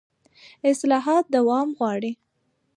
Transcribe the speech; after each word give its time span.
اصلاحات 0.71 1.25
دوام 1.35 1.67
غواړي 1.79 2.11